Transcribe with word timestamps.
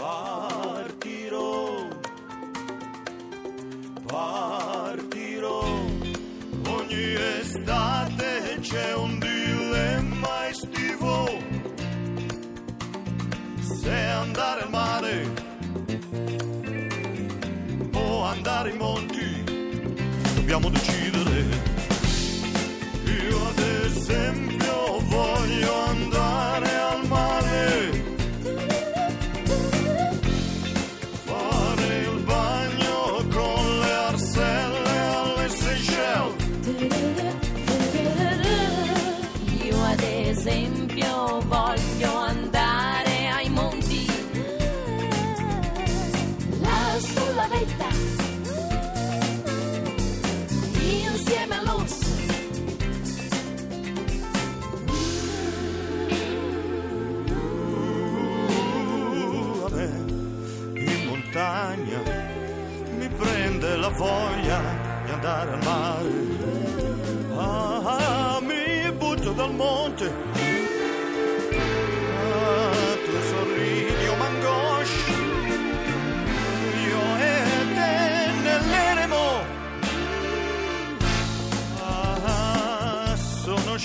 partirò, 0.00 1.86
partirò. 4.06 5.60
Ogni 6.68 7.14
estate 7.38 8.58
c'è 8.60 8.94
un 8.94 9.18
dilemma 9.18 10.48
estivo. 10.48 11.28
Se 13.60 13.94
andare 13.94 14.62
al 14.62 14.70
mare 14.70 15.32
o 17.92 18.22
andare 18.24 18.70
ai 18.70 18.78
monti, 18.78 19.44
dobbiamo 20.34 20.70
decidere. 20.70 21.68
Io 23.04 23.48
ad 23.48 23.58
esempio 23.58 24.59
esempio 40.40 41.38
voglio 41.48 42.16
andare 42.16 43.28
ai 43.28 43.50
monti, 43.50 44.06
là 46.60 46.98
sulla 46.98 47.46
vetta, 47.46 47.88
insieme 50.80 51.58
all'orso. 51.58 52.06
A 59.66 59.70
me 59.74 59.90
in 60.74 61.06
montagna 61.06 62.00
mi 62.96 63.08
prende 63.08 63.76
la 63.76 63.88
voglia 63.88 64.62
di 65.04 65.10
andare 65.10 65.52
al 65.52 65.62
mare. 65.64 66.38
Ah, 67.36 68.36
ah, 68.36 68.40
mi 68.40 68.90
butto 68.92 69.32
dal 69.32 69.54
monte. 69.54 70.29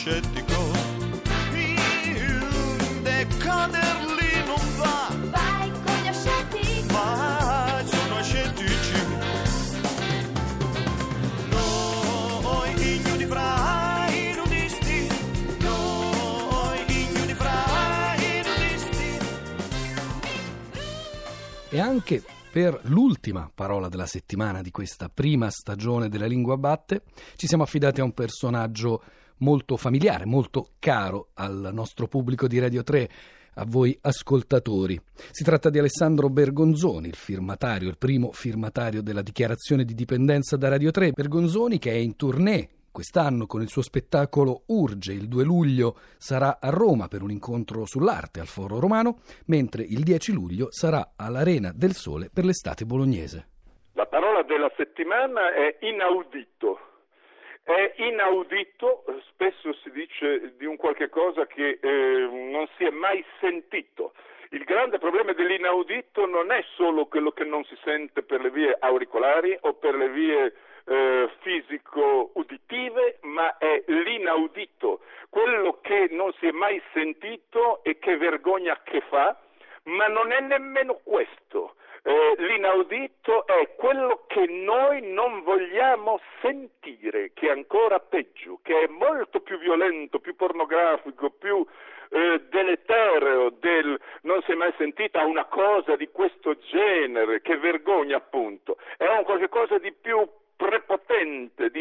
Scettico. 0.06 0.54
Il 1.54 3.02
decader 3.02 4.06
lì 4.06 4.46
non 4.46 4.76
va. 4.78 5.10
Vai 5.32 5.72
con 5.72 5.96
gli 6.04 6.08
ascetti, 6.08 6.86
Ma 6.92 7.82
sono 7.84 8.22
scettici. 8.22 9.04
Noi 11.50 12.98
ignudi 12.98 13.26
fra 13.26 14.06
i 14.10 14.36
nudisti. 14.36 15.08
Noi 15.62 16.84
ignudi 16.88 17.34
fra 17.34 18.14
i 18.16 18.44
nudisti. 18.46 19.20
E 21.70 21.80
anche 21.80 22.24
per 22.52 22.80
l'ultima 22.84 23.50
parola 23.54 23.90
della 23.90 24.06
settimana 24.06 24.62
di 24.62 24.70
questa 24.70 25.10
prima 25.10 25.50
stagione 25.50 26.10
della 26.10 26.28
Lingua 26.28 26.58
Batte 26.58 27.02
ci 27.38 27.48
siamo 27.48 27.64
affidati 27.64 28.02
a 28.02 28.04
un 28.04 28.14
personaggio 28.14 29.02
molto 29.38 29.78
familiare, 29.78 30.26
molto 30.26 30.70
caro 30.80 31.30
al 31.36 31.70
nostro 31.74 32.08
pubblico 32.08 32.48
di 32.48 32.60
Radio 32.60 32.84
3, 32.84 33.10
a 33.56 33.66
voi 33.66 33.98
ascoltatori. 34.02 35.00
Si 35.32 35.44
tratta 35.44 35.70
di 35.70 35.80
Alessandro 35.80 36.30
Bergonzoni, 36.30 37.08
il 37.08 37.16
firmatario, 37.16 37.90
il 37.90 37.98
primo 37.98 38.32
firmatario 38.32 39.02
della 39.02 39.22
dichiarazione 39.22 39.86
di 39.86 39.94
dipendenza 39.94 40.58
da 40.58 40.70
Radio 40.70 40.92
3. 40.92 41.12
Bergonzoni 41.12 41.80
che 41.80 41.92
è 41.92 41.96
in 41.96 42.16
tournée 42.16 42.70
Quest'anno 42.96 43.46
con 43.46 43.62
il 43.62 43.68
suo 43.68 43.82
spettacolo 43.82 44.62
Urge, 44.68 45.12
il 45.12 45.28
2 45.28 45.44
luglio, 45.44 45.98
sarà 46.16 46.60
a 46.62 46.70
Roma 46.70 47.10
per 47.10 47.24
un 47.24 47.30
incontro 47.30 47.86
sull'arte 47.86 48.40
al 48.40 48.48
Foro 48.48 48.80
Romano, 48.80 49.20
mentre 49.48 49.84
il 49.84 50.02
10 50.02 50.32
luglio 50.32 50.68
sarà 50.70 51.12
all'Arena 51.18 51.74
del 51.76 51.92
Sole 51.92 52.30
per 52.34 52.46
l'estate 52.46 52.86
bolognese. 52.86 53.48
La 53.96 54.06
parola 54.06 54.44
della 54.44 54.72
settimana 54.78 55.54
è 55.54 55.76
inaudito. 55.82 56.95
È 57.66 57.94
inaudito, 57.96 59.04
spesso 59.32 59.74
si 59.82 59.90
dice 59.90 60.56
di 60.56 60.66
un 60.66 60.76
qualche 60.76 61.10
cosa 61.10 61.48
che 61.48 61.80
eh, 61.82 62.28
non 62.30 62.68
si 62.78 62.84
è 62.84 62.92
mai 62.92 63.26
sentito. 63.40 64.14
Il 64.52 64.64
grande 64.66 65.00
problema 65.00 65.34
dell'inaudito 65.34 66.28
non 66.28 66.52
è 66.52 66.64
solo 66.76 67.08
quello 67.08 67.32
che 67.32 67.44
non 67.44 67.64
si 67.64 67.76
sente 67.84 68.22
per 68.22 68.42
le 68.42 68.52
vie 68.52 68.78
auricolari 68.80 69.58
o 69.62 69.74
per 69.74 69.96
le 69.96 70.10
vie 70.10 70.54
eh, 70.86 71.30
fisico-uditive, 71.40 73.18
ma 73.24 73.58
è 73.58 73.84
l'inaudito, 73.88 75.00
quello 75.32 75.80
che 75.82 76.10
non 76.12 76.32
si 76.34 76.46
è 76.46 76.52
mai 76.52 76.80
sentito 76.94 77.84
e 77.84 77.98
che 77.98 78.16
vergogna 78.16 78.80
che 78.84 79.02
fa, 79.10 79.36
ma 79.86 80.06
non 80.06 80.32
è 80.32 80.40
nemmeno 80.40 81.00
questo. 81.04 81.78
Eh, 82.08 82.36
l'inaudito 82.38 83.48
è 83.48 83.74
quello 83.76 84.26
che 84.28 84.46
noi 84.46 85.02
non 85.12 85.42
vogliamo 85.42 86.20
sentire, 86.40 87.32
che 87.34 87.48
è 87.48 87.50
ancora 87.50 88.00
peggio, 88.00 88.60
che 88.62 88.82
è 88.82 88.88
molto 88.88 89.40
più 89.40 89.58
violento, 89.58 90.20
più 90.20 90.36
pornografico, 90.36 91.32
più 91.32 91.66
eh, 92.10 92.44
deletereo 92.48 93.50
del 93.60 94.00
non 94.22 94.40
si 94.44 94.52
è 94.52 94.54
mai 94.54 94.72
sentita 94.78 95.26
una 95.26 95.46
cosa 95.46 95.96
di 95.96 96.08
questo 96.12 96.56
genere, 96.70 97.42
che 97.42 97.58
vergogna 97.58 98.18
appunto, 98.18 98.78
è 98.98 99.08
un 99.08 99.24
qualche 99.24 99.50
cosa 99.50 99.80
di 99.80 99.92
più 99.92 100.24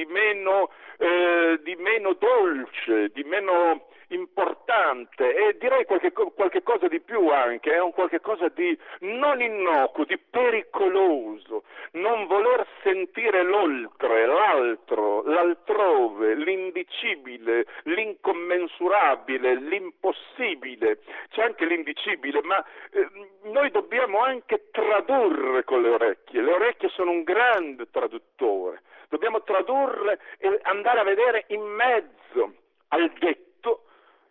meno, 0.07 0.71
eh, 0.99 1.61
di 1.63 1.75
meno 1.77 2.15
dolce, 2.15 3.11
di 3.13 3.25
meno 3.25 3.87
importante 4.09 5.35
e 5.35 5.57
direi 5.59 5.85
qualche, 5.85 6.13
qualche, 6.13 6.63
cosa 6.63 6.89
di 6.89 7.01
più 7.01 7.29
anche, 7.29 7.73
è 7.73 7.81
un 7.81 7.93
qualche 7.93 8.21
cosa 8.21 8.49
di 8.49 8.77
non 9.01 9.41
innocuo, 9.41 10.05
di 10.05 10.19
pericoloso, 10.19 11.65
non 11.93 12.27
voler 12.27 12.67
sentire 12.83 13.43
l'oltre, 13.43 14.27
l'altro, 14.27 15.23
l'altrove, 15.23 16.35
l'indicibile, 16.35 17.67
l'incommensurabile, 17.85 19.55
l'impossibile, 19.57 20.99
c'è 21.31 21.43
anche 21.43 21.65
l'indicibile, 21.65 22.43
ma 22.43 22.65
eh, 22.93 23.09
noi 23.45 23.71
dobbiamo 23.71 24.19
anche 24.23 24.69
tradurre 24.71 25.65
con 25.65 25.83
le 25.83 25.91
orecchie, 25.91 26.43
le 26.43 26.53
orecchie 26.53 26.89
sono 26.91 27.11
un 27.11 27.23
grande 27.23 27.91
traduttore, 27.91 28.83
dobbiamo 29.09 29.43
tradurre 29.43 30.19
e 30.39 30.59
andare 30.63 31.01
a 31.01 31.05
vedere 31.05 31.45
in 31.49 31.63
mezzo 31.63 32.55
al 32.89 33.11
detto 33.19 33.45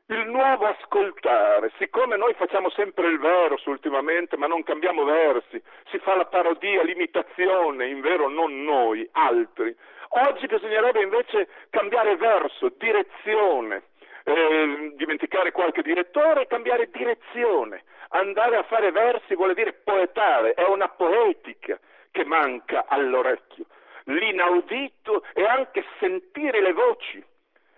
il 0.08 0.28
nuovo 0.28 0.66
ascoltare, 0.66 1.72
siccome 1.78 2.18
noi 2.18 2.34
facciamo 2.34 2.70
sempre 2.72 3.08
il 3.08 3.20
verso 3.20 3.70
ultimamente, 3.70 4.36
ma 4.38 4.48
non 4.48 4.64
cambiamo 4.64 5.04
versi, 5.06 5.62
si 5.90 5.98
fa 6.00 6.16
la 6.16 6.26
parodia, 6.26 6.84
l'imitazione, 6.84 7.88
in 7.88 8.02
vero 8.02 8.28
non 8.30 8.64
noi, 8.64 9.08
altri. 9.14 9.76
Oggi 10.10 10.46
bisognerebbe 10.46 11.02
invece 11.02 11.48
cambiare 11.70 12.16
verso, 12.18 12.70
direzione, 12.78 13.84
eh, 14.26 14.92
dimenticare 14.96 15.52
qualche 15.52 15.82
direttore 15.82 16.42
e 16.42 16.48
cambiare 16.48 16.90
direzione. 16.92 17.84
Andare 18.10 18.58
a 18.58 18.64
fare 18.64 18.92
versi 18.92 19.36
vuole 19.36 19.56
dire 19.56 19.74
poetare, 19.74 20.54
è 20.54 20.66
una 20.66 20.90
poetica 20.90 21.80
che 22.12 22.26
manca 22.26 22.86
all'orecchio. 22.88 23.63
L'inaudito 24.06 25.24
è 25.34 25.44
anche 25.44 25.84
sentire 26.00 26.62
le 26.62 26.74
voci. 26.74 27.24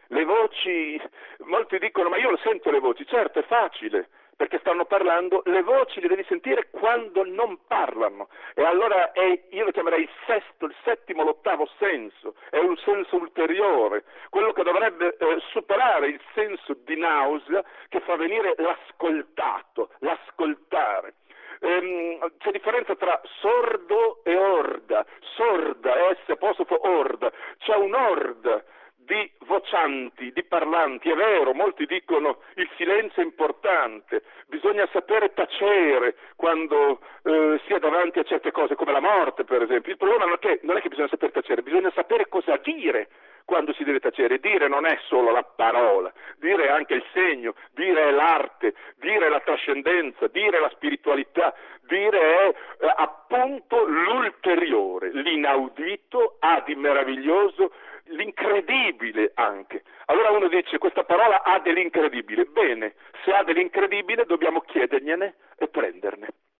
Le 0.07 0.23
voci, 0.23 1.01
molti 1.45 1.79
dicono 1.79 2.09
ma 2.09 2.17
io 2.17 2.29
lo 2.31 2.37
sento 2.37 2.69
le 2.69 2.79
voci, 2.79 3.05
certo 3.07 3.39
è 3.39 3.43
facile, 3.43 4.09
perché 4.35 4.59
stanno 4.59 4.85
parlando, 4.85 5.41
le 5.45 5.61
voci 5.63 6.01
le 6.01 6.07
devi 6.07 6.23
sentire 6.27 6.69
quando 6.69 7.23
non 7.25 7.57
parlano. 7.67 8.27
E 8.53 8.63
allora 8.63 9.11
è, 9.13 9.45
io 9.49 9.65
lo 9.65 9.71
chiamerei 9.71 10.03
il 10.03 10.09
sesto, 10.25 10.65
il 10.65 10.75
settimo, 10.83 11.23
l'ottavo 11.23 11.67
senso, 11.79 12.35
è 12.49 12.57
un 12.57 12.75
senso 12.77 13.15
ulteriore, 13.15 14.03
quello 14.29 14.51
che 14.51 14.63
dovrebbe 14.63 15.15
eh, 15.17 15.39
superare 15.51 16.07
il 16.07 16.21
senso 16.33 16.75
di 16.83 16.97
nausea 16.97 17.63
che 17.87 18.01
fa 18.01 18.15
venire 18.15 18.55
l'ascoltato, 18.57 19.89
differenza 22.57 22.95
tra 22.95 23.19
sordo 23.41 24.21
e 24.23 24.35
orda, 24.35 25.05
sorda, 25.35 25.93
S 26.25 26.29
apostrofo 26.29 26.87
orda, 26.87 27.31
c'è 27.59 27.75
un'orda 27.75 28.63
di 28.95 29.31
parlanti, 29.45 30.31
di 30.31 30.43
parlanti, 30.43 31.09
è 31.09 31.15
vero, 31.15 31.53
molti 31.53 31.85
dicono 31.85 32.39
il 32.55 32.69
silenzio 32.75 33.21
è 33.21 33.25
importante, 33.25 34.23
bisogna 34.47 34.87
sapere 34.91 35.33
tacere 35.33 36.15
quando 36.35 36.99
eh, 37.23 37.59
si 37.65 37.73
è 37.73 37.79
davanti 37.79 38.19
a 38.19 38.23
certe 38.23 38.51
cose, 38.51 38.75
come 38.75 38.91
la 38.91 38.99
morte 38.99 39.43
per 39.43 39.61
esempio. 39.61 39.91
Il 39.91 39.97
problema 39.97 40.25
non 40.25 40.35
è, 40.35 40.39
che, 40.39 40.59
non 40.63 40.77
è 40.77 40.81
che 40.81 40.89
bisogna 40.89 41.09
sapere 41.09 41.31
tacere, 41.31 41.61
bisogna 41.61 41.91
sapere 41.93 42.27
cosa 42.27 42.57
dire 42.57 43.09
quando 43.45 43.73
si 43.73 43.83
deve 43.83 43.99
tacere. 43.99 44.39
Dire 44.39 44.67
non 44.67 44.85
è 44.85 44.97
solo 45.07 45.31
la 45.31 45.43
parola, 45.43 46.11
dire 46.37 46.65
è 46.65 46.69
anche 46.69 46.95
il 46.95 47.05
segno, 47.13 47.53
dire 47.71 48.09
è 48.09 48.11
l'arte, 48.11 48.73
dire 48.97 49.27
è 49.27 49.29
la 49.29 49.39
trascendenza, 49.39 50.27
dire 50.27 50.57
è 50.57 50.59
la 50.59 50.71
spiritualità, 50.73 51.53
dire 51.81 52.19
è 52.19 52.55
eh, 52.79 52.93
appunto 52.95 53.85
l'ulteriore, 53.85 55.11
l'inaudito 55.11 56.37
ha 56.39 56.61
di 56.65 56.75
meraviglioso 56.75 57.71
l'incredibile 58.09 59.31
anche. 59.35 59.83
Allora 60.05 60.29
uno 60.31 60.47
dice 60.47 60.77
questa 60.77 61.03
parola 61.03 61.43
ha 61.43 61.59
dell'incredibile. 61.59 62.45
Bene, 62.45 62.95
se 63.23 63.31
ha 63.31 63.43
dell'incredibile 63.43 64.25
dobbiamo 64.25 64.61
chiedergliene 64.61 65.35
e 65.57 65.67
prenderne. 65.67 66.27